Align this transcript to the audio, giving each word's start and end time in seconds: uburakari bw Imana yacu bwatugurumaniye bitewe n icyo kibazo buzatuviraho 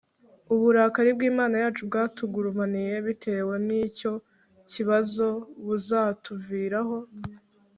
uburakari 0.53 1.11
bw 1.17 1.21
Imana 1.31 1.55
yacu 1.63 1.81
bwatugurumaniye 1.89 2.95
bitewe 3.07 3.53
n 3.65 3.67
icyo 3.87 4.13
kibazo 4.71 5.27
buzatuviraho 5.65 6.97